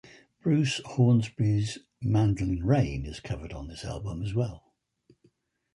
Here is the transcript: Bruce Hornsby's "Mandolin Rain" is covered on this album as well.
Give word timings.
Bruce 0.41 0.81
Hornsby's 0.83 1.77
"Mandolin 2.01 2.65
Rain" 2.65 3.05
is 3.05 3.19
covered 3.19 3.53
on 3.53 3.67
this 3.67 3.85
album 3.85 4.23
as 4.23 4.33
well. 4.33 4.73